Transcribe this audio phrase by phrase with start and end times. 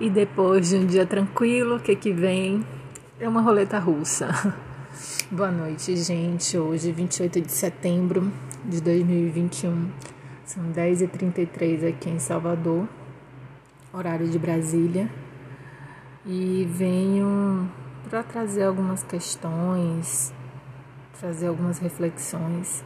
[0.00, 2.64] E depois de um dia tranquilo, o que que vem?
[3.20, 4.30] É uma roleta russa.
[5.30, 6.56] Boa noite, gente.
[6.56, 8.32] Hoje, 28 de setembro
[8.64, 9.90] de 2021.
[10.46, 12.88] São 10h33 aqui em Salvador,
[13.92, 15.06] horário de Brasília.
[16.24, 17.70] E venho
[18.08, 20.32] para trazer algumas questões,
[21.20, 22.82] trazer algumas reflexões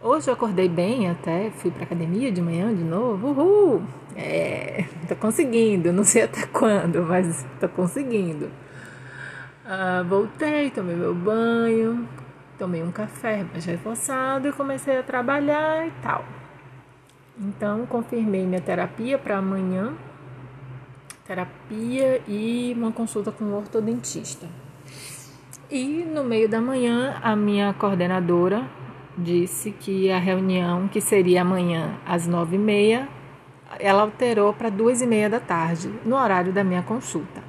[0.00, 3.30] Hoje eu acordei bem até, fui pra academia de manhã de novo.
[3.30, 3.82] Uhul!
[4.20, 8.50] É, tô conseguindo, não sei até quando, mas tô conseguindo.
[9.64, 12.08] Ah, voltei, tomei meu banho,
[12.58, 16.24] tomei um café mais reforçado e comecei a trabalhar e tal.
[17.38, 19.94] Então, confirmei minha terapia para amanhã.
[21.24, 24.48] Terapia e uma consulta com o ortodontista.
[25.70, 28.68] E no meio da manhã, a minha coordenadora
[29.16, 33.08] disse que a reunião, que seria amanhã às nove e meia,
[33.78, 37.42] ela alterou para duas e meia da tarde, no horário da minha consulta.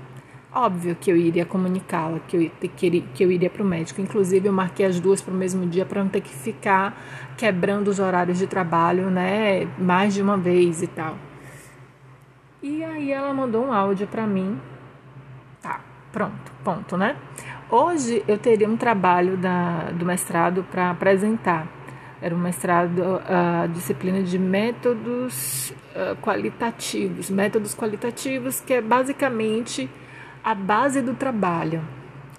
[0.52, 4.02] Óbvio que eu iria comunicá-la, que eu, que, eu iria para o médico.
[4.02, 6.99] Inclusive, eu marquei as duas para o mesmo dia para não ter que ficar
[7.38, 9.68] quebrando os horários de trabalho, né?
[9.77, 11.18] Mais de uma vez e tal.
[12.64, 14.60] E aí ela mandou um áudio para mim.
[15.62, 17.16] Tá, pronto, ponto, né?
[17.70, 21.79] Hoje eu teria um trabalho da, do mestrado para apresentar.
[22.21, 27.29] Era um mestrado, a disciplina de métodos uh, qualitativos.
[27.29, 29.89] Métodos qualitativos, que é basicamente
[30.43, 31.81] a base do trabalho,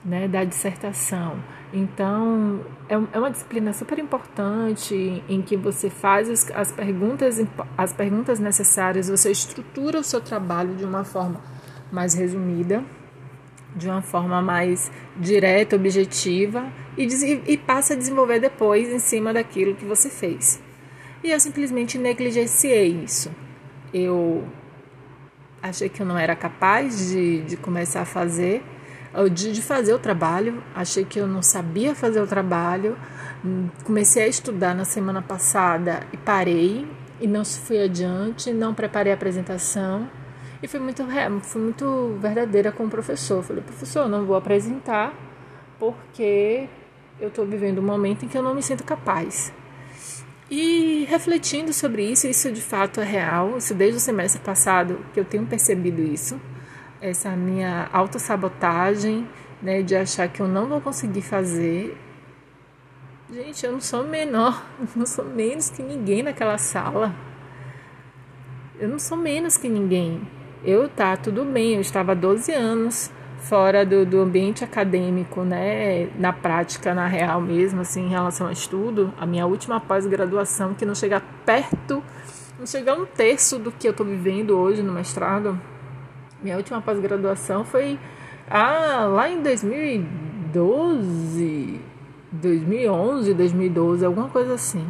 [0.04, 1.38] né, da dissertação.
[1.72, 7.40] Então, é, é uma disciplina super importante em que você faz as, perguntas,
[7.78, 11.40] as perguntas necessárias, você estrutura o seu trabalho de uma forma
[11.92, 12.84] mais resumida
[13.74, 16.64] de uma forma mais direta, objetiva
[16.96, 17.06] e,
[17.46, 20.60] e passa a desenvolver depois em cima daquilo que você fez.
[21.22, 23.30] E eu simplesmente negligenciei isso.
[23.92, 24.44] Eu
[25.62, 28.62] achei que eu não era capaz de, de começar a fazer,
[29.32, 32.97] de, de fazer o trabalho, achei que eu não sabia fazer o trabalho.
[33.84, 36.87] Comecei a estudar na semana passada e parei
[37.20, 40.08] e não fui adiante, não preparei a apresentação
[40.62, 41.04] e fui muito,
[41.43, 43.43] fui muito verdadeira com o professor.
[43.43, 45.15] Falei, professor, eu não vou apresentar
[45.78, 46.69] porque
[47.19, 49.53] eu estou vivendo um momento em que eu não me sinto capaz.
[50.50, 53.56] E refletindo sobre isso, isso de fato é real.
[53.56, 56.38] Isso desde o semestre passado que eu tenho percebido isso.
[57.00, 59.26] Essa minha autossabotagem,
[59.62, 61.97] né, de achar que eu não vou conseguir fazer.
[63.32, 64.62] Gente, eu não sou menor,
[64.94, 67.15] não sou menos que ninguém naquela sala.
[68.78, 70.26] Eu não sou menos que ninguém.
[70.62, 76.34] Eu tá tudo bem, eu estava 12 anos fora do, do ambiente acadêmico, né, na
[76.34, 80.94] prática, na real mesmo, assim, em relação ao estudo, a minha última pós-graduação, que não
[80.94, 82.04] chega perto,
[82.59, 85.59] não chega a um terço do que eu estou vivendo hoje no mestrado,
[86.43, 87.99] minha última pós-graduação foi
[88.50, 91.81] ah, lá em 2012,
[92.32, 94.87] 2011, 2012, alguma coisa assim.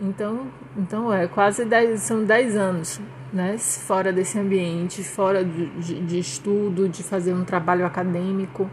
[0.00, 0.46] Então,
[0.76, 2.98] então é quase 10, são 10 anos
[3.32, 8.70] né, fora desse ambiente, fora de, de, estudo, de fazer um trabalho acadêmico.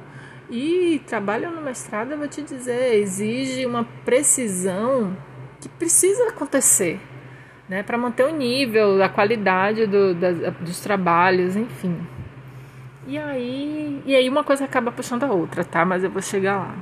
[0.49, 5.15] E trabalho no mestrado, eu vou te dizer, exige uma precisão
[5.59, 6.99] que precisa acontecer,
[7.67, 10.15] né, para manter o nível, a qualidade do,
[10.61, 11.99] dos trabalhos, enfim.
[13.05, 15.85] E aí, e aí uma coisa acaba puxando a outra, tá?
[15.85, 16.75] Mas eu vou chegar lá.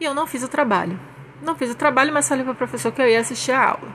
[0.00, 0.98] E eu não fiz o trabalho.
[1.42, 3.92] Não fiz o trabalho, mas falei para o professor que eu ia assistir a aula.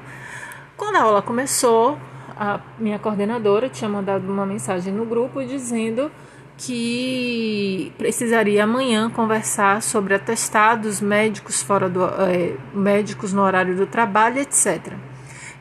[0.78, 2.00] Quando a aula começou,
[2.40, 6.10] a minha coordenadora tinha mandado uma mensagem no grupo dizendo
[6.58, 14.40] que precisaria amanhã conversar sobre atestados médicos fora do é, médicos no horário do trabalho,
[14.40, 14.94] etc.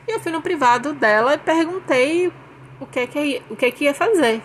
[0.07, 2.31] E eu fui no privado dela e perguntei
[2.79, 4.41] o que é que, o que, é que ia fazer.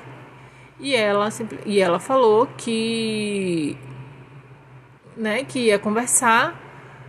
[0.80, 1.28] E ela,
[1.64, 3.78] e ela falou que,
[5.16, 6.60] né, que ia conversar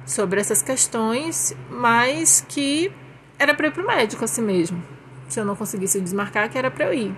[0.05, 2.91] sobre essas questões, mas que
[3.39, 4.94] era para ir para o médico assim mesmo
[5.35, 7.16] se eu não conseguisse desmarcar, que era para eu ir.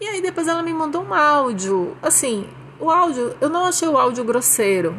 [0.00, 1.96] E aí depois ela me mandou um áudio.
[2.00, 4.96] Assim, o áudio, eu não achei o áudio grosseiro,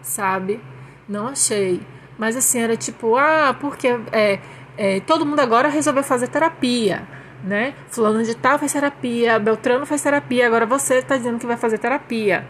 [0.00, 0.58] sabe?
[1.06, 1.82] Não achei.
[2.18, 4.40] Mas assim, era tipo, ah, porque é,
[4.78, 7.06] é, todo mundo agora resolveu fazer terapia,
[7.44, 7.74] né?
[7.88, 11.76] Fulano de tal faz terapia, Beltrano faz terapia, agora você está dizendo que vai fazer
[11.76, 12.46] terapia.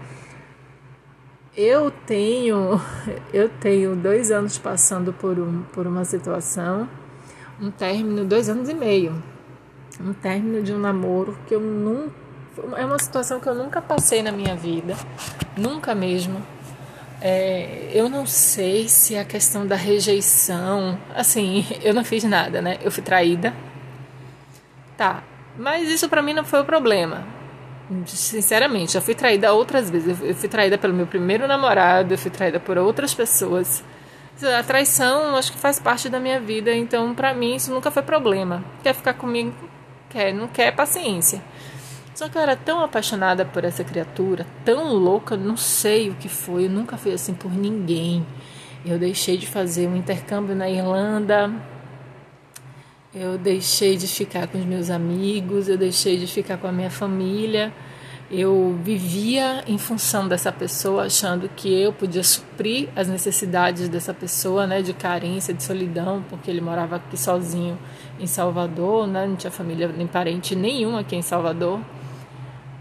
[1.57, 2.81] Eu tenho,
[3.35, 6.89] eu tenho dois anos passando por, um, por uma situação
[7.61, 9.23] um término, dois anos e meio.
[10.01, 12.15] Um término de um namoro que eu nunca.
[12.77, 14.95] É uma situação que eu nunca passei na minha vida,
[15.57, 16.43] nunca mesmo.
[17.21, 20.99] É, eu não sei se a questão da rejeição.
[21.15, 22.79] Assim, eu não fiz nada, né?
[22.83, 23.55] Eu fui traída.
[24.97, 25.23] Tá.
[25.59, 27.25] Mas isso para mim não foi o problema.
[28.07, 30.21] Sinceramente, já fui traída outras vezes.
[30.21, 33.83] Eu fui traída pelo meu primeiro namorado, eu fui traída por outras pessoas.
[34.43, 38.03] A traição acho que faz parte da minha vida, então para mim isso nunca foi
[38.03, 38.63] problema.
[38.83, 39.55] Quer ficar comigo?
[40.11, 41.43] Quer, não quer, paciência.
[42.15, 46.29] Só que eu era tão apaixonada por essa criatura, tão louca, não sei o que
[46.29, 48.27] foi, eu nunca fui assim por ninguém.
[48.85, 51.51] Eu deixei de fazer um intercâmbio na Irlanda,
[53.15, 56.91] eu deixei de ficar com os meus amigos, eu deixei de ficar com a minha
[56.91, 57.73] família.
[58.29, 64.67] Eu vivia em função dessa pessoa, achando que eu podia suprir as necessidades dessa pessoa,
[64.67, 67.79] né, de carência, de solidão, porque ele morava aqui sozinho
[68.19, 71.81] em Salvador, né, não tinha família nem parente nenhum aqui em Salvador.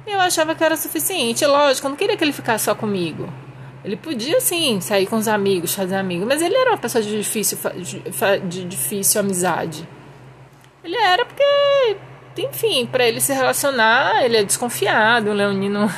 [0.07, 3.31] Eu achava que era suficiente, lógico, eu não queria que ele ficasse só comigo.
[3.83, 7.17] Ele podia sim sair com os amigos, fazer amigos, mas ele era uma pessoa de
[7.17, 7.55] difícil,
[8.49, 9.87] de difícil amizade.
[10.83, 11.97] Ele era porque,
[12.37, 15.89] enfim, para ele se relacionar, ele é desconfiado, o Leonino,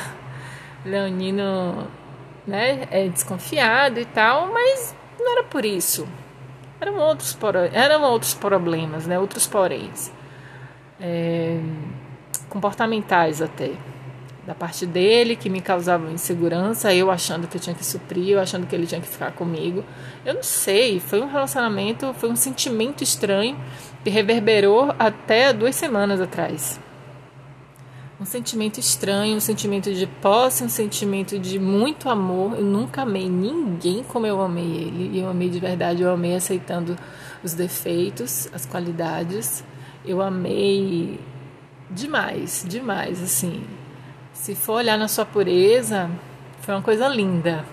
[0.84, 1.88] Leonino,
[2.46, 6.08] né, é desconfiado e tal, mas não era por isso.
[6.80, 7.36] Eram outros,
[7.72, 10.12] eram outros problemas, né, outros poréns.
[11.00, 11.60] É,
[12.48, 13.72] comportamentais até
[14.48, 18.40] da parte dele que me causava insegurança, eu achando que eu tinha que suprir, eu
[18.40, 19.84] achando que ele tinha que ficar comigo.
[20.24, 23.58] Eu não sei, foi um relacionamento, foi um sentimento estranho
[24.08, 26.80] que reverberou até duas semanas atrás.
[28.18, 32.54] Um sentimento estranho, um sentimento de posse, um sentimento de muito amor.
[32.54, 35.10] Eu nunca amei ninguém como eu amei ele.
[35.12, 36.96] E eu amei de verdade, eu amei aceitando
[37.44, 39.62] os defeitos, as qualidades.
[40.04, 41.20] Eu amei
[41.90, 43.62] demais, demais, assim.
[44.32, 46.10] Se for olhar na sua pureza,
[46.62, 47.64] foi uma coisa linda.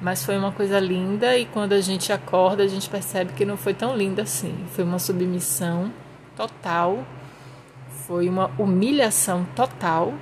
[0.00, 3.56] Mas foi uma coisa linda e quando a gente acorda, a gente percebe que não
[3.56, 4.54] foi tão linda assim.
[4.70, 5.92] Foi uma submissão
[6.36, 7.04] total,
[8.06, 10.14] foi uma humilhação total.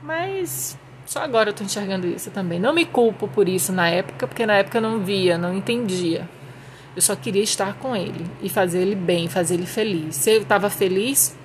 [0.00, 2.60] Mas só agora eu tô enxergando isso também.
[2.60, 6.28] Não me culpo por isso na época, porque na época eu não via, não entendia.
[6.94, 10.16] Eu só queria estar com ele e fazer ele bem, fazer ele feliz.
[10.16, 11.36] Se eu estava feliz,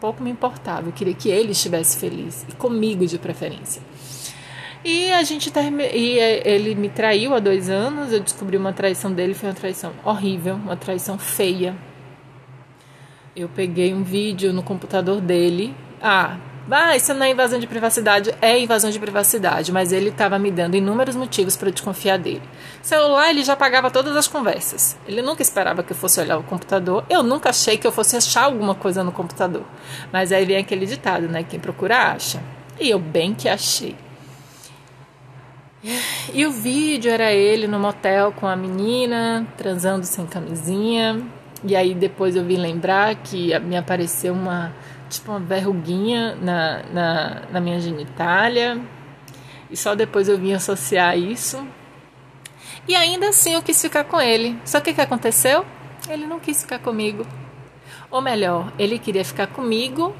[0.00, 0.88] pouco me importava.
[0.88, 3.80] Eu queria que ele estivesse feliz e comigo de preferência.
[4.86, 5.80] E a gente term...
[5.80, 8.12] e é, ele me traiu há dois anos.
[8.12, 11.76] Eu descobri uma traição dele, foi uma traição horrível, uma traição feia.
[13.34, 15.74] Eu peguei um vídeo no computador dele.
[16.00, 16.36] Ah,
[16.70, 18.32] ah, isso não é invasão de privacidade.
[18.40, 22.42] É invasão de privacidade, mas ele estava me dando inúmeros motivos para desconfiar dele.
[22.80, 24.96] Celular, ele já pagava todas as conversas.
[25.04, 27.04] Ele nunca esperava que eu fosse olhar o computador.
[27.10, 29.64] Eu nunca achei que eu fosse achar alguma coisa no computador.
[30.12, 31.42] Mas aí vem aquele ditado, né?
[31.42, 32.40] Quem procura, acha.
[32.78, 34.05] E eu bem que achei.
[36.32, 41.22] E o vídeo era ele no motel com a menina, transando sem camisinha.
[41.64, 44.74] E aí depois eu vim lembrar que me apareceu uma
[45.08, 48.80] tipo uma verruguinha na, na, na minha genitália.
[49.70, 51.66] E só depois eu vim associar isso.
[52.88, 54.58] E ainda assim eu quis ficar com ele.
[54.64, 55.64] Só que o que aconteceu?
[56.08, 57.26] Ele não quis ficar comigo.
[58.10, 60.14] Ou melhor, ele queria ficar comigo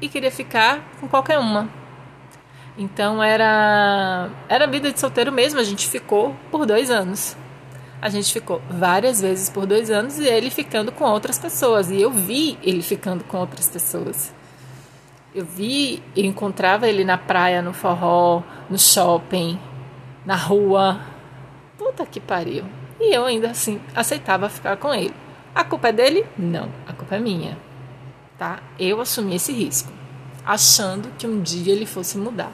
[0.00, 1.68] e queria ficar com qualquer uma.
[2.76, 5.60] Então era era vida de solteiro mesmo.
[5.60, 7.36] A gente ficou por dois anos
[8.04, 11.90] a gente ficou várias vezes por dois anos e ele ficando com outras pessoas.
[11.90, 14.30] E eu vi ele ficando com outras pessoas.
[15.34, 19.58] Eu vi e encontrava ele na praia, no forró, no shopping,
[20.22, 21.00] na rua.
[21.78, 22.66] Puta que pariu.
[23.00, 25.14] E eu ainda assim aceitava ficar com ele.
[25.54, 26.26] A culpa é dele?
[26.36, 27.56] Não, a culpa é minha.
[28.36, 28.58] Tá?
[28.78, 29.90] Eu assumi esse risco,
[30.44, 32.52] achando que um dia ele fosse mudar.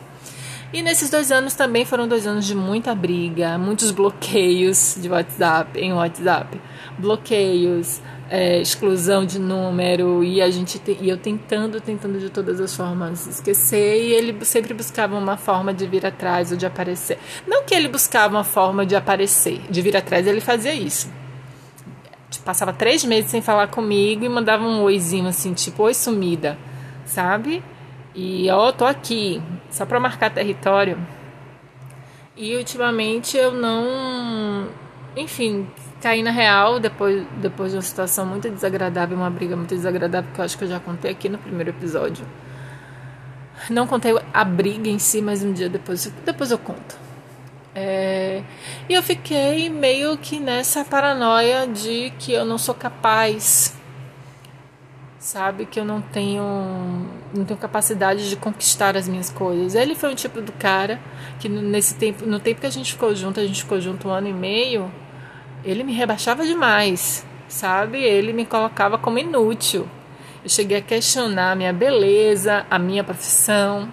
[0.72, 5.80] E nesses dois anos também foram dois anos de muita briga, muitos bloqueios de WhatsApp,
[5.80, 6.60] em WhatsApp,
[6.96, 8.00] bloqueios,
[8.30, 12.74] é, exclusão de número e a gente te, e eu tentando, tentando de todas as
[12.74, 17.18] formas esquecer e ele sempre buscava uma forma de vir atrás ou de aparecer.
[17.48, 21.12] Não que ele buscava uma forma de aparecer, de vir atrás, ele fazia isso.
[22.30, 26.56] Tipo, passava três meses sem falar comigo e mandava um oizinho assim, tipo, oi sumida,
[27.04, 27.60] sabe?
[28.14, 30.98] E ó, tô aqui, só para marcar território.
[32.36, 34.68] E ultimamente eu não,
[35.16, 35.66] enfim,
[36.00, 40.40] caí na real depois, depois de uma situação muito desagradável, uma briga muito desagradável que
[40.40, 42.24] eu acho que eu já contei aqui no primeiro episódio.
[43.68, 46.96] Não contei a briga em si, mas um dia depois, depois eu conto.
[47.74, 48.42] É,
[48.88, 53.74] e eu fiquei meio que nessa paranoia de que eu não sou capaz
[55.20, 59.74] sabe que eu não tenho não tenho capacidade de conquistar as minhas coisas.
[59.74, 61.00] Ele foi um tipo do cara
[61.38, 64.10] que nesse tempo, no tempo que a gente ficou junto, a gente ficou junto um
[64.10, 64.90] ano e meio,
[65.64, 68.02] ele me rebaixava demais, sabe?
[68.02, 69.88] Ele me colocava como inútil.
[70.42, 73.92] Eu cheguei a questionar a minha beleza, a minha profissão,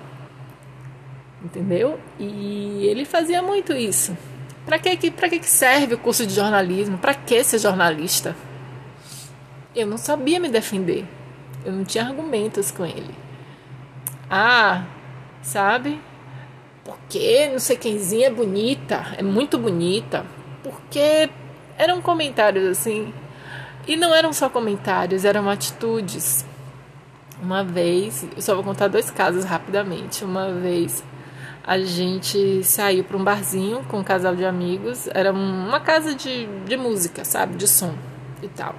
[1.43, 1.99] entendeu?
[2.17, 4.17] E ele fazia muito isso.
[4.65, 6.97] Para que, pra que serve o curso de jornalismo?
[6.97, 8.35] Para que ser jornalista?
[9.75, 11.05] Eu não sabia me defender.
[11.63, 13.26] Eu não tinha argumentos com ele.
[14.29, 14.85] Ah,
[15.41, 15.99] sabe?
[16.83, 20.25] Porque não sei quemzinha é bonita, é muito bonita.
[20.63, 21.29] Porque
[21.77, 23.13] eram comentários assim.
[23.87, 26.45] E não eram só comentários, eram atitudes.
[27.41, 30.25] Uma vez, eu só vou contar dois casos rapidamente.
[30.25, 31.03] Uma vez
[31.63, 35.07] a gente saiu para um barzinho com um casal de amigos.
[35.13, 37.55] Era uma casa de, de música, sabe?
[37.55, 37.93] De som
[38.41, 38.75] e tal.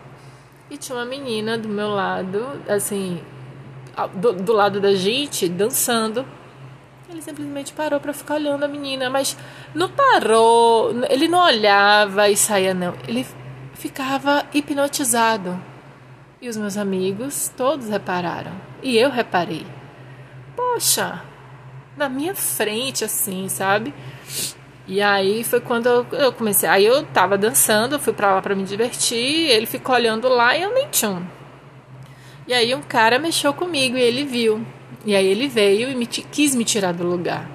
[0.71, 3.23] E tinha uma menina do meu lado, assim,
[4.07, 6.25] do, do lado da gente, dançando.
[7.11, 9.37] Ele simplesmente parou para ficar olhando a menina, mas
[9.75, 12.95] não parou, ele não olhava e saía, não.
[13.07, 13.27] Ele
[13.75, 15.59] ficava hipnotizado.
[16.41, 18.53] E os meus amigos todos repararam.
[18.83, 19.67] E eu reparei.
[20.55, 21.23] Poxa,
[21.97, 23.93] na minha frente, assim, sabe?
[24.87, 26.69] E aí foi quando eu, comecei.
[26.69, 30.63] Aí eu tava dançando, fui pra lá pra me divertir, ele ficou olhando lá e
[30.63, 31.23] eu nem tinha.
[32.49, 34.65] E aí um cara mexeu comigo e ele viu.
[35.05, 37.47] E aí ele veio e me, quis me tirar do lugar.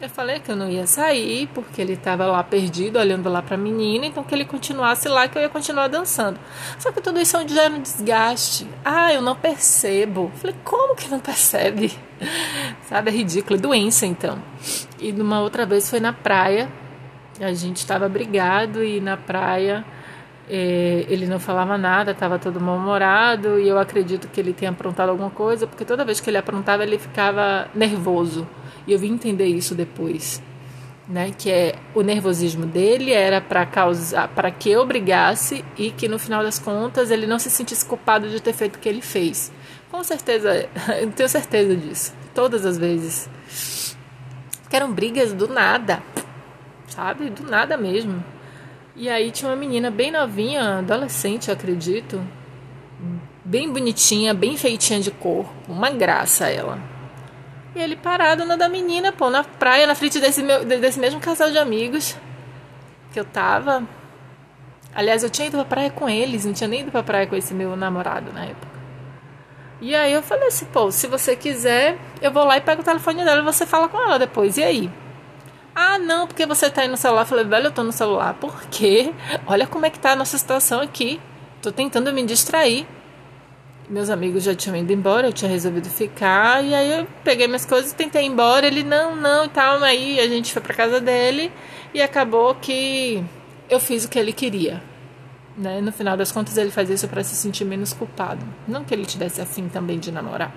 [0.00, 3.54] Eu falei que eu não ia sair, porque ele estava lá perdido, olhando lá para
[3.54, 6.38] a menina, então que ele continuasse lá, que eu ia continuar dançando.
[6.78, 8.66] Só que tudo isso é um, desgaste.
[8.84, 10.32] Ah, eu não percebo.
[10.36, 11.92] falei, como que não percebe?
[12.88, 14.42] Sabe, é ridículo, é doença então.
[15.00, 16.68] E numa outra vez foi na praia,
[17.40, 19.84] a gente estava brigado e na praia
[20.48, 25.30] ele não falava nada, estava todo mal-humorado e eu acredito que ele tenha aprontado alguma
[25.30, 28.48] coisa, porque toda vez que ele aprontava ele ficava nervoso.
[28.86, 30.42] E eu vim entender isso depois,
[31.06, 31.32] né?
[31.36, 36.18] Que é o nervosismo dele era para causar, para que eu brigasse e que no
[36.18, 39.52] final das contas ele não se sentisse culpado de ter feito o que ele fez.
[39.90, 40.68] Com certeza,
[41.00, 42.14] eu tenho certeza disso.
[42.34, 43.28] Todas as vezes.
[44.70, 46.02] Que eram brigas do nada,
[46.88, 47.30] sabe?
[47.30, 48.22] Do nada mesmo.
[49.00, 52.20] E aí tinha uma menina bem novinha, adolescente, acredito,
[53.44, 56.80] bem bonitinha, bem feitinha de corpo, uma graça ela.
[57.76, 61.20] E ele parado na da menina, pô, na praia, na frente desse, meu, desse mesmo
[61.20, 62.16] casal de amigos
[63.12, 63.84] que eu tava.
[64.92, 67.36] Aliás, eu tinha ido pra praia com eles, não tinha nem ido pra praia com
[67.36, 68.78] esse meu namorado na época.
[69.80, 72.84] E aí eu falei assim, pô, se você quiser, eu vou lá e pego o
[72.84, 74.58] telefone dela e você fala com ela depois.
[74.58, 74.90] E aí?
[75.80, 77.22] Ah, não, porque você tá aí no celular.
[77.22, 78.34] Eu falei, velho, eu tô no celular.
[78.34, 79.12] Por quê?
[79.46, 81.20] Olha como é que tá a nossa situação aqui.
[81.62, 82.84] Tô tentando me distrair
[83.88, 87.64] meus amigos já tinham ido embora, eu tinha resolvido ficar, e aí eu peguei minhas
[87.64, 88.66] coisas e tentei ir embora.
[88.66, 91.50] Ele, não, não e tal, aí a gente foi pra casa dele
[91.94, 93.24] e acabou que
[93.70, 94.82] eu fiz o que ele queria.
[95.56, 95.80] Né?
[95.80, 98.44] No final das contas, ele fazia isso para se sentir menos culpado.
[98.66, 100.52] Não que ele tivesse assim também de namorar.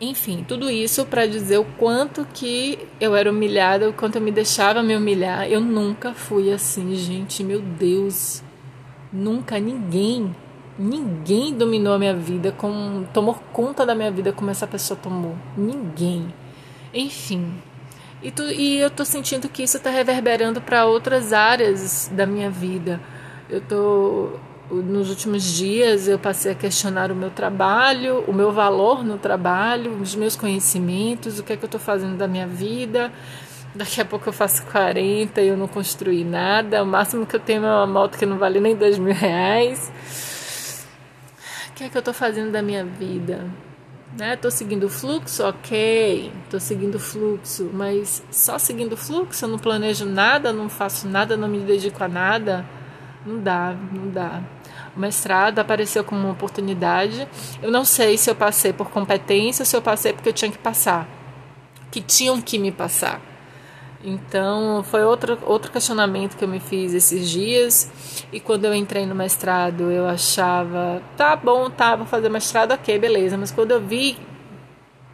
[0.00, 4.32] Enfim, tudo isso para dizer o quanto que eu era humilhada, o quanto eu me
[4.32, 5.46] deixava me humilhar.
[5.46, 8.42] Eu nunca fui assim, gente, meu Deus.
[9.12, 10.34] Nunca ninguém
[10.82, 15.36] Ninguém dominou a minha vida, como, tomou conta da minha vida como essa pessoa tomou.
[15.54, 16.32] Ninguém.
[16.94, 17.52] Enfim.
[18.22, 22.48] E, tu, e eu tô sentindo que isso está reverberando para outras áreas da minha
[22.48, 22.98] vida.
[23.50, 24.30] Eu tô.
[24.70, 29.98] Nos últimos dias eu passei a questionar o meu trabalho, o meu valor no trabalho,
[30.00, 33.12] os meus conhecimentos, o que é que eu estou fazendo da minha vida.
[33.74, 36.82] Daqui a pouco eu faço 40 e eu não construí nada.
[36.82, 39.90] O máximo que eu tenho é uma moto que não vale nem dois mil reais
[41.80, 43.48] que é que eu estou fazendo da minha vida?
[44.18, 44.36] Né?
[44.36, 49.48] Tô seguindo o fluxo, ok, tô seguindo o fluxo, mas só seguindo o fluxo, eu
[49.48, 52.66] não planejo nada, não faço nada, não me dedico a nada,
[53.24, 54.42] não dá, não dá.
[55.00, 57.26] Mestrado apareceu como uma oportunidade.
[57.62, 60.50] Eu não sei se eu passei por competência ou se eu passei porque eu tinha
[60.50, 61.08] que passar,
[61.90, 63.20] que tinham que me passar.
[64.02, 67.90] Então, foi outro, outro questionamento que eu me fiz esses dias.
[68.32, 72.98] E quando eu entrei no mestrado, eu achava, tá bom, tá, vou fazer mestrado, ok,
[72.98, 73.36] beleza.
[73.36, 74.18] Mas quando eu vi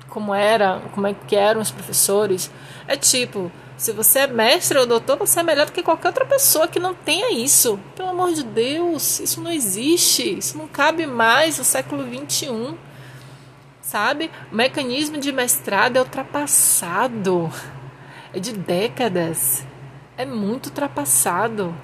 [0.09, 2.51] como era, como é que eram os professores,
[2.87, 6.25] é tipo, se você é mestre ou doutor, você é melhor do que qualquer outra
[6.25, 7.79] pessoa que não tenha isso.
[7.95, 12.75] Pelo amor de Deus, isso não existe, isso não cabe mais no século XXI.
[13.83, 14.31] Sabe?
[14.51, 17.53] O mecanismo de mestrado é ultrapassado
[18.37, 19.67] é de décadas.
[20.17, 21.75] É muito ultrapassado.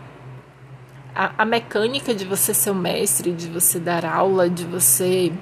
[1.14, 5.32] A, a mecânica de você ser o mestre, de você dar aula, de você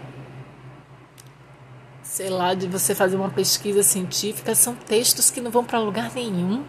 [2.11, 6.11] sei lá, de você fazer uma pesquisa científica, são textos que não vão para lugar
[6.13, 6.65] nenhum.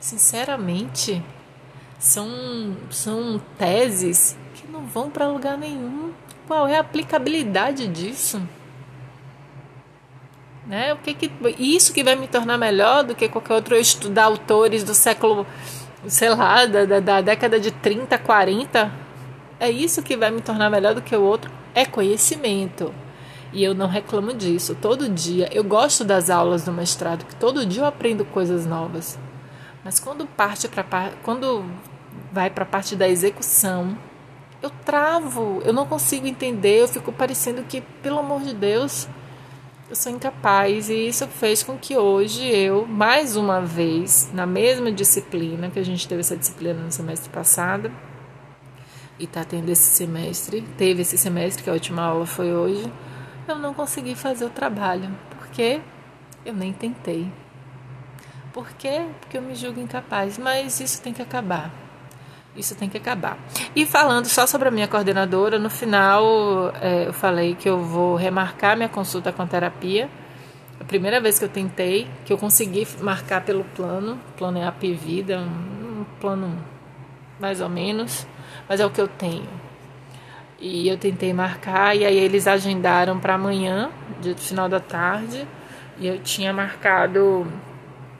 [0.00, 1.22] Sinceramente,
[2.00, 6.12] são, são teses que não vão para lugar nenhum.
[6.48, 8.42] qual é a aplicabilidade disso?
[10.66, 10.92] Né?
[10.92, 14.82] O que que isso que vai me tornar melhor do que qualquer outro estudar autores
[14.82, 15.46] do século,
[16.08, 18.92] sei lá, da, da, da década de 30, 40?
[19.60, 21.52] É isso que vai me tornar melhor do que o outro?
[21.72, 22.92] É conhecimento.
[23.54, 24.76] E eu não reclamo disso.
[24.82, 29.16] Todo dia eu gosto das aulas do mestrado, que todo dia eu aprendo coisas novas.
[29.84, 31.64] Mas quando parte para quando
[32.32, 33.96] vai para a parte da execução,
[34.60, 39.06] eu travo, eu não consigo entender, eu fico parecendo que, pelo amor de Deus,
[39.88, 40.90] eu sou incapaz.
[40.90, 45.84] E isso fez com que hoje eu, mais uma vez, na mesma disciplina, que a
[45.84, 47.92] gente teve essa disciplina no semestre passado,
[49.16, 52.90] e está tendo esse semestre, teve esse semestre, que a última aula foi hoje,
[53.46, 55.10] eu não consegui fazer o trabalho.
[55.38, 55.80] Porque
[56.44, 57.30] eu nem tentei.
[58.52, 59.06] Por quê?
[59.20, 60.38] Porque eu me julgo incapaz.
[60.38, 61.70] Mas isso tem que acabar.
[62.56, 63.36] Isso tem que acabar.
[63.74, 68.14] E falando só sobre a minha coordenadora, no final é, eu falei que eu vou
[68.14, 70.08] remarcar minha consulta com a terapia.
[70.80, 74.82] A primeira vez que eu tentei, que eu consegui marcar pelo plano, plano é AP
[74.94, 76.56] Vida, um plano
[77.40, 78.26] mais ou menos,
[78.68, 79.48] mas é o que eu tenho.
[80.66, 83.90] E eu tentei marcar, e aí eles agendaram para amanhã,
[84.22, 85.46] de final da tarde,
[85.98, 87.46] e eu tinha marcado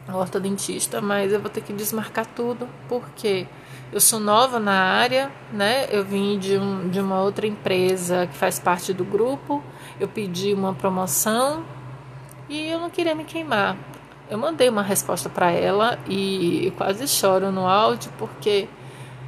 [0.07, 3.47] a ortodontista, mas eu vou ter que desmarcar tudo, porque
[3.91, 5.87] eu sou nova na área, né?
[5.91, 9.65] Eu vim de, um, de uma outra empresa que faz parte do grupo,
[9.99, 11.65] eu pedi uma promoção
[12.47, 13.75] e eu não queria me queimar.
[14.29, 18.69] Eu mandei uma resposta para ela e quase choro no áudio porque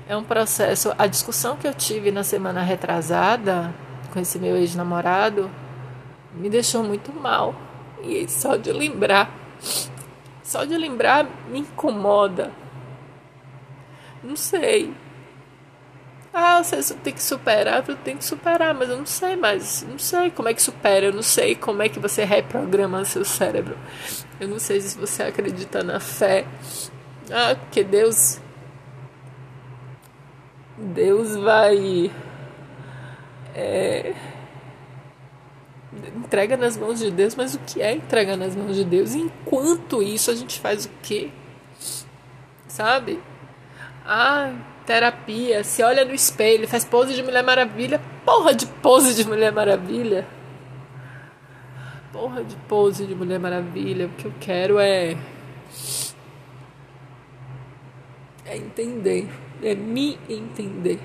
[0.09, 0.95] é um processo.
[0.99, 3.75] A discussão que eu tive na semana retrasada
[4.13, 5.51] com esse meu ex-namorado
[6.35, 7.55] me deixou muito mal.
[8.03, 9.31] E só de lembrar,
[10.43, 12.53] só de lembrar me incomoda.
[14.23, 14.95] Não sei.
[16.33, 19.87] Ah, você tem que superar, eu tenho que superar, mas eu não sei mais.
[19.89, 23.25] Não sei como é que supera, eu não sei como é que você reprograma seu
[23.25, 23.77] cérebro.
[24.39, 26.45] Eu não sei se você acredita na fé.
[27.31, 28.39] Ah, porque Deus
[30.77, 32.11] Deus vai.
[33.55, 34.15] É,
[36.15, 39.15] entrega nas mãos de Deus, mas o que é entrega nas mãos de Deus?
[39.15, 41.31] Enquanto isso, a gente faz o quê?
[42.69, 43.19] Sabe?
[44.05, 44.53] Ah,
[44.85, 48.01] terapia, se olha no espelho, faz pose de Mulher Maravilha.
[48.25, 50.27] Porra de pose de Mulher Maravilha.
[52.13, 54.07] Porra de pose de Mulher Maravilha.
[54.07, 55.17] O que eu quero é.
[58.45, 59.29] É entender
[59.63, 61.01] é me entender.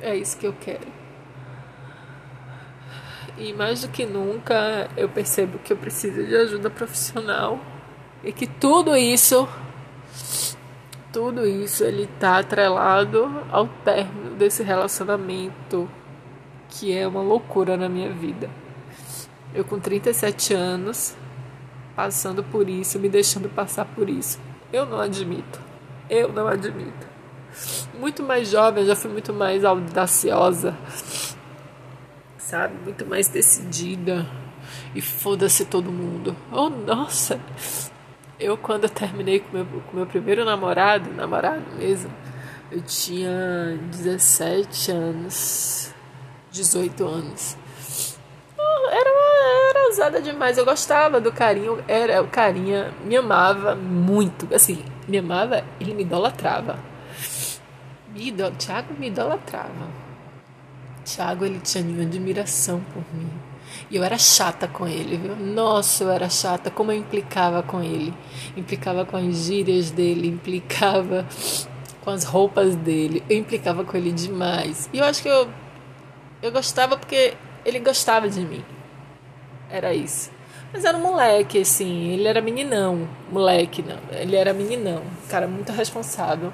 [0.00, 0.86] É isso que eu quero.
[3.38, 7.58] E mais do que nunca eu percebo que eu preciso de ajuda profissional
[8.22, 9.48] e que tudo isso
[11.12, 15.88] tudo isso ele tá atrelado ao término desse relacionamento
[16.68, 18.48] que é uma loucura na minha vida.
[19.54, 21.16] Eu com 37 anos
[21.96, 24.38] passando por isso, me deixando passar por isso.
[24.72, 25.60] Eu não admito.
[26.08, 27.09] Eu não admito
[27.94, 30.76] muito mais jovem, já fui muito mais audaciosa,
[32.38, 32.74] sabe?
[32.84, 34.26] Muito mais decidida.
[34.94, 36.36] E foda-se todo mundo.
[36.50, 37.40] Oh, nossa!
[38.38, 42.10] Eu, quando eu terminei com meu, com meu primeiro namorado, namorado mesmo,
[42.70, 45.92] eu tinha 17 anos,
[46.50, 47.56] 18 anos.
[48.92, 49.10] Era,
[49.70, 50.58] era ousada demais.
[50.58, 51.82] Eu gostava do carinho.
[51.86, 54.52] Era, o carinha me amava muito.
[54.52, 56.89] Assim, me amava, ele me idolatrava
[58.12, 58.52] me idol...
[58.52, 59.88] Tiago me idolatrava.
[61.04, 63.30] Tiago, ele tinha uma admiração por mim.
[63.90, 65.36] E eu era chata com ele, viu?
[65.36, 66.70] Nossa, eu era chata.
[66.70, 68.12] Como eu implicava com ele.
[68.56, 71.26] Implicava com as gírias dele, implicava
[72.02, 73.22] com as roupas dele.
[73.28, 74.88] Eu implicava com ele demais.
[74.92, 75.48] E eu acho que eu,
[76.42, 78.64] eu gostava porque ele gostava de mim.
[79.70, 80.30] Era isso.
[80.72, 82.10] Mas era um moleque, assim.
[82.10, 83.08] Ele era meninão.
[83.30, 83.98] Moleque, não.
[84.12, 85.02] Ele era meninão.
[85.28, 86.52] Cara muito responsável.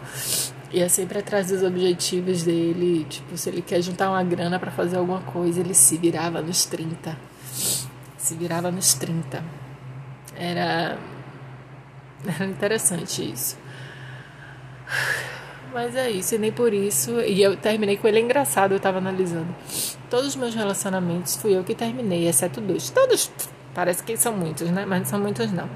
[0.72, 3.06] E é sempre atrás dos objetivos dele.
[3.08, 6.64] Tipo, se ele quer juntar uma grana para fazer alguma coisa, ele se virava nos
[6.64, 7.16] 30.
[8.18, 9.42] Se virava nos 30.
[10.36, 10.98] Era.
[12.26, 13.56] Era interessante isso.
[15.72, 17.20] Mas é isso, e nem por isso.
[17.20, 19.54] E eu terminei com ele, é engraçado, eu tava analisando.
[20.08, 22.88] Todos os meus relacionamentos fui eu que terminei, exceto dois.
[22.90, 23.30] Todos,
[23.74, 24.86] parece que são muitos, né?
[24.86, 25.68] Mas não são muitos, não.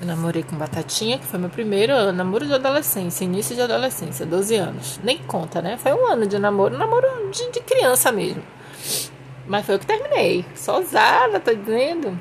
[0.00, 4.56] Eu namorei com Batatinha, que foi meu primeiro namoro de adolescência, início de adolescência, 12
[4.56, 4.98] anos.
[5.04, 5.76] Nem conta, né?
[5.76, 8.42] Foi um ano de namoro, namoro de, de criança mesmo.
[9.46, 10.46] Mas foi eu que terminei.
[10.54, 12.18] Só tô dizendo.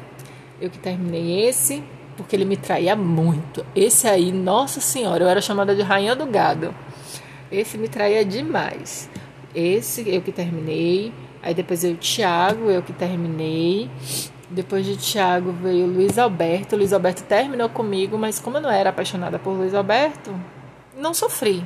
[0.59, 1.81] Eu que terminei esse,
[2.17, 3.65] porque ele me traía muito.
[3.73, 6.75] Esse aí, nossa senhora, eu era chamada de rainha do gado.
[7.49, 9.09] Esse me traía demais.
[9.55, 11.13] Esse eu que terminei.
[11.41, 13.89] Aí depois o Thiago, eu que terminei.
[14.49, 16.75] Depois de Thiago veio Luiz Alberto.
[16.75, 20.33] Luiz Alberto terminou comigo, mas como eu não era apaixonada por Luiz Alberto,
[20.97, 21.63] não sofri.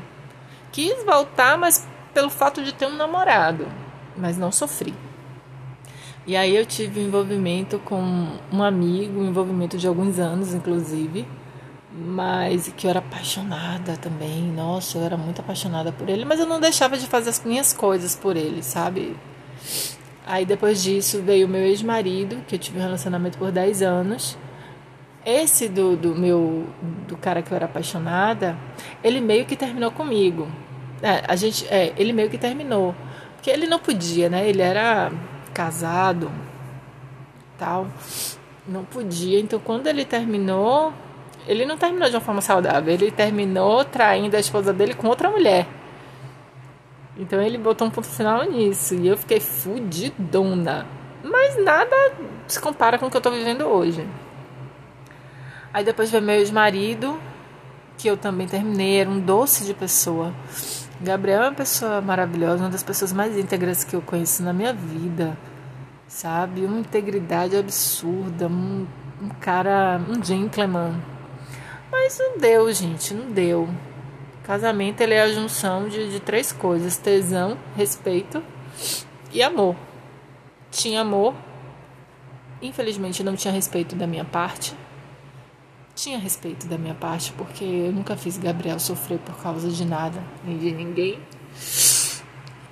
[0.71, 3.67] Quis voltar, mas pelo fato de ter um namorado,
[4.17, 4.93] mas não sofri.
[6.25, 8.01] E aí eu tive um envolvimento com
[8.51, 11.27] um amigo, um envolvimento de alguns anos, inclusive,
[11.93, 14.41] mas que eu era apaixonada também.
[14.41, 17.73] Nossa, eu era muito apaixonada por ele, mas eu não deixava de fazer as minhas
[17.73, 19.17] coisas por ele, sabe?
[20.25, 24.38] Aí depois disso veio o meu ex-marido, que eu tive um relacionamento por 10 anos.
[25.25, 26.65] Esse do, do meu
[27.07, 28.57] do cara que eu era apaixonada,
[29.03, 30.47] ele meio que terminou comigo.
[31.01, 32.95] É, a gente, é, ele meio que terminou,
[33.36, 34.47] porque ele não podia, né?
[34.47, 35.12] Ele era
[35.53, 36.31] casado,
[37.57, 37.88] tal,
[38.65, 39.39] não podia.
[39.39, 40.93] Então quando ele terminou,
[41.45, 45.29] ele não terminou de uma forma saudável, ele terminou traindo a esposa dele com outra
[45.29, 45.67] mulher.
[47.17, 48.95] Então ele botou um ponto final nisso.
[48.95, 50.86] E eu fiquei fudidona.
[51.23, 51.95] Mas nada
[52.47, 54.08] se compara com o que eu tô vivendo hoje.
[55.73, 57.19] Aí depois veio meu ex-marido,
[57.97, 60.34] que eu também terminei, era um doce de pessoa.
[61.02, 64.73] Gabriel é uma pessoa maravilhosa, uma das pessoas mais íntegras que eu conheço na minha
[64.73, 65.38] vida.
[66.08, 66.65] Sabe?
[66.65, 68.86] Uma integridade absurda, um,
[69.21, 70.93] um cara, um gentleman.
[71.91, 73.67] Mas não deu, gente, não deu.
[74.43, 78.43] Casamento ele é a junção de, de três coisas: tesão, respeito
[79.32, 79.75] e amor.
[80.69, 81.34] Tinha amor,
[82.62, 84.75] infelizmente não tinha respeito da minha parte.
[85.95, 90.23] Tinha respeito da minha parte, porque eu nunca fiz Gabriel sofrer por causa de nada,
[90.43, 91.19] nem de ninguém.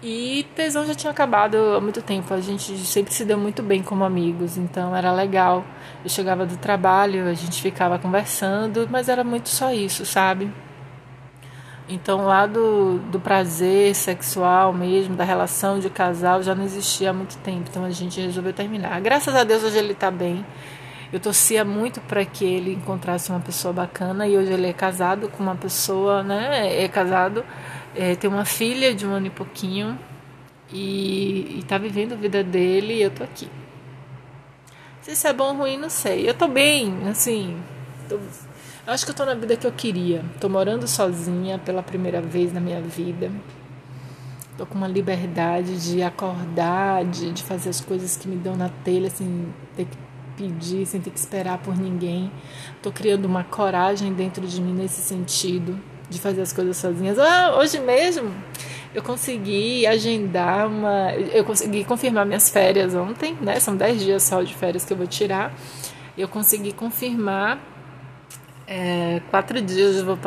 [0.02, 2.34] E tesão já tinha acabado há muito tempo.
[2.34, 5.64] A gente sempre se deu muito bem como amigos, então era legal.
[6.04, 10.52] Eu chegava do trabalho, a gente ficava conversando, mas era muito só isso, sabe?
[11.92, 17.14] Então, lá do, do prazer sexual mesmo, da relação de casal, já não existia há
[17.14, 17.66] muito tempo.
[17.70, 19.02] Então, a gente resolveu terminar.
[19.02, 20.46] Graças a Deus, hoje ele está bem.
[21.12, 25.28] Eu torcia muito para que ele encontrasse uma pessoa bacana e hoje ele é casado
[25.28, 26.82] com uma pessoa, né?
[26.82, 27.44] É casado,
[27.94, 30.00] é, tem uma filha de um ano e pouquinho
[30.72, 33.50] e, está vivendo a vida dele e eu tô aqui.
[35.02, 36.30] Se isso é bom ou ruim, não sei.
[36.30, 37.62] Eu tô bem, assim.
[38.08, 38.18] Tô
[38.88, 40.24] acho que eu tô na vida que eu queria.
[40.40, 43.32] Tô morando sozinha pela primeira vez na minha vida.
[44.58, 48.70] Tô com uma liberdade de acordar, de, de fazer as coisas que me dão na
[48.70, 49.98] telha, sem ter que
[50.38, 52.32] pedir, sem ter que esperar por ninguém.
[52.82, 57.18] Tô criando uma coragem dentro de mim nesse sentido, de fazer as coisas sozinhas.
[57.18, 58.32] Ah, hoje mesmo
[58.94, 61.14] eu consegui agendar uma.
[61.14, 63.60] Eu consegui confirmar minhas férias ontem, né?
[63.60, 65.54] São 10 dias só de férias que eu vou tirar.
[66.18, 67.58] Eu consegui confirmar
[68.74, 70.18] é, quatro dias, eu vou,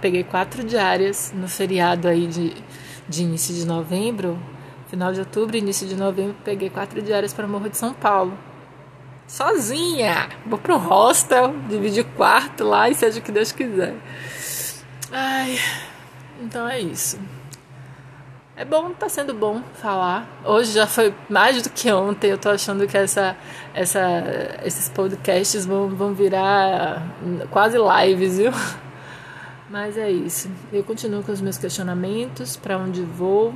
[0.00, 2.52] peguei quatro diárias no feriado aí de,
[3.08, 4.36] de início de novembro,
[4.88, 8.36] final de outubro, início de novembro, peguei quatro diárias para Morro de São Paulo.
[9.28, 10.28] Sozinha!
[10.44, 13.94] Vou pro hostel, dividir quarto lá e seja o que Deus quiser.
[15.12, 15.56] Ai,
[16.42, 17.20] então é isso.
[18.54, 20.28] É bom, tá sendo bom falar.
[20.44, 22.32] Hoje já foi mais do que ontem.
[22.32, 23.34] Eu tô achando que essa,
[23.72, 24.02] essa,
[24.62, 27.02] esses podcasts vão, vão virar
[27.50, 28.52] quase lives, viu?
[29.70, 30.50] Mas é isso.
[30.70, 33.54] Eu continuo com os meus questionamentos: para onde vou,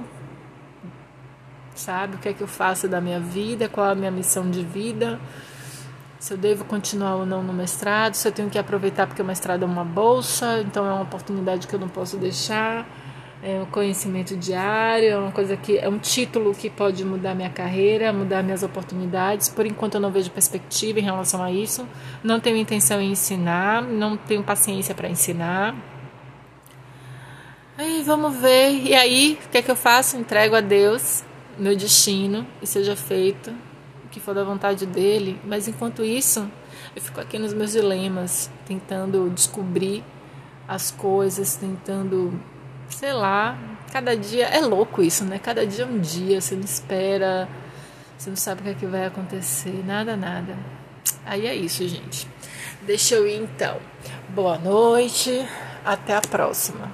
[1.74, 2.16] sabe?
[2.16, 3.68] O que é que eu faço da minha vida?
[3.68, 5.20] Qual a minha missão de vida?
[6.18, 8.14] Se eu devo continuar ou não no mestrado?
[8.14, 11.66] Se eu tenho que aproveitar porque o mestrado é uma bolsa, então é uma oportunidade
[11.66, 12.86] que eu não posso deixar
[13.42, 17.50] é um conhecimento diário, é uma coisa que é um título que pode mudar minha
[17.50, 19.48] carreira, mudar minhas oportunidades.
[19.48, 21.86] Por enquanto eu não vejo perspectiva em relação a isso.
[22.24, 25.74] Não tenho intenção em ensinar, não tenho paciência para ensinar.
[27.78, 28.86] Aí vamos ver.
[28.86, 30.16] E aí, o que é que eu faço?
[30.16, 31.22] Entrego a Deus
[31.58, 33.50] meu destino e seja feito
[34.04, 35.38] o que for da vontade dele.
[35.44, 36.50] Mas enquanto isso,
[36.94, 40.02] eu fico aqui nos meus dilemas, tentando descobrir
[40.66, 42.40] as coisas, tentando
[42.90, 43.58] sei lá,
[43.92, 45.38] cada dia é louco isso, né?
[45.38, 47.48] Cada dia é um dia, você não espera,
[48.16, 50.56] você não sabe o que, é que vai acontecer, nada, nada.
[51.24, 52.28] Aí é isso, gente.
[52.82, 53.78] Deixa eu ir então.
[54.28, 55.46] Boa noite,
[55.84, 56.90] até a próxima.